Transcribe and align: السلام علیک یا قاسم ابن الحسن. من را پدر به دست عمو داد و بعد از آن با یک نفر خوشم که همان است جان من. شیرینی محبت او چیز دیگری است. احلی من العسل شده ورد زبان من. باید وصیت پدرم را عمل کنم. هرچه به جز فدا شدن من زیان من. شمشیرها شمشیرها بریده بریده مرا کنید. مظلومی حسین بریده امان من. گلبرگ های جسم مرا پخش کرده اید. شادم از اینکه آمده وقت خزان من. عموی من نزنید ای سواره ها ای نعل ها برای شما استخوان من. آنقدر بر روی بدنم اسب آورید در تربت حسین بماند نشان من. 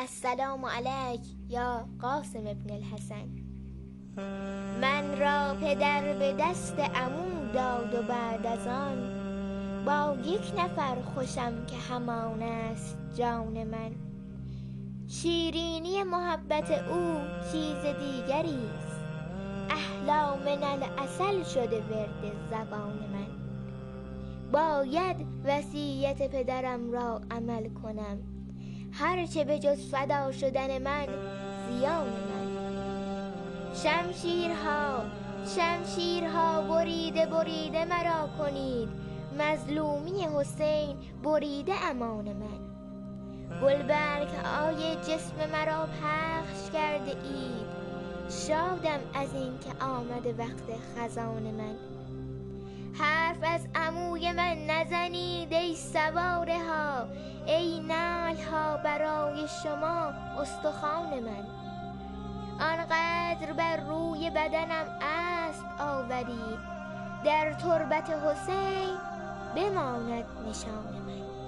السلام 0.00 0.64
علیک 0.64 1.20
یا 1.48 1.88
قاسم 2.00 2.46
ابن 2.46 2.70
الحسن. 2.70 3.28
من 4.80 5.18
را 5.18 5.54
پدر 5.60 6.18
به 6.18 6.36
دست 6.40 6.78
عمو 6.78 7.52
داد 7.52 7.94
و 7.94 8.02
بعد 8.02 8.46
از 8.46 8.66
آن 8.66 8.98
با 9.84 10.16
یک 10.24 10.52
نفر 10.58 11.02
خوشم 11.14 11.66
که 11.66 11.76
همان 11.76 12.42
است 12.42 12.98
جان 13.14 13.64
من. 13.64 13.90
شیرینی 15.08 16.02
محبت 16.02 16.70
او 16.70 17.20
چیز 17.52 17.82
دیگری 17.82 18.58
است. 18.78 19.00
احلی 19.70 20.44
من 20.44 20.62
العسل 20.62 21.42
شده 21.42 21.82
ورد 21.82 22.32
زبان 22.50 22.98
من. 23.12 23.26
باید 24.52 25.16
وصیت 25.44 26.30
پدرم 26.30 26.92
را 26.92 27.20
عمل 27.30 27.68
کنم. 27.68 28.35
هرچه 28.98 29.44
به 29.44 29.58
جز 29.58 29.90
فدا 29.90 30.32
شدن 30.32 30.82
من 30.82 31.06
زیان 31.68 32.06
من. 32.06 32.46
شمشیرها 33.74 35.04
شمشیرها 35.56 36.62
بریده 36.62 37.26
بریده 37.26 37.84
مرا 37.84 38.28
کنید. 38.38 38.88
مظلومی 39.38 40.24
حسین 40.24 40.96
بریده 41.22 41.72
امان 41.84 42.32
من. 42.32 42.60
گلبرگ 43.62 44.28
های 44.28 44.96
جسم 44.96 45.50
مرا 45.52 45.86
پخش 45.86 46.70
کرده 46.72 47.10
اید. 47.10 47.66
شادم 48.28 49.00
از 49.14 49.34
اینکه 49.34 49.84
آمده 49.84 50.32
وقت 50.32 50.80
خزان 50.96 51.42
من. 51.42 51.76
عموی 54.16 54.32
من 54.32 54.66
نزنید 54.66 55.52
ای 55.52 55.76
سواره 55.76 56.58
ها 56.58 57.06
ای 57.46 57.80
نعل 57.80 58.36
ها 58.36 58.76
برای 58.76 59.48
شما 59.62 60.12
استخوان 60.40 61.20
من. 61.20 61.46
آنقدر 62.60 63.52
بر 63.52 63.76
روی 63.76 64.30
بدنم 64.30 64.86
اسب 65.02 65.64
آورید 65.78 66.58
در 67.24 67.52
تربت 67.52 68.10
حسین 68.10 68.96
بماند 69.56 70.24
نشان 70.48 71.02
من. 71.06 71.45